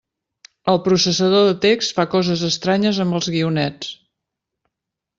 [0.71, 3.97] El processador de text fa coses estranyes amb els guionets.